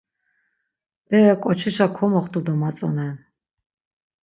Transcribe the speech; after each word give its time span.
Bere 1.07 1.33
ǩoçişa 1.43 1.87
komoxtu 1.95 2.39
domatzonen. 2.45 3.15